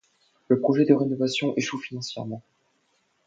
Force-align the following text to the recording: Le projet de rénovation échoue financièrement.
Le 0.47 0.59
projet 0.59 0.85
de 0.85 0.95
rénovation 0.95 1.53
échoue 1.57 1.77
financièrement. 1.77 2.41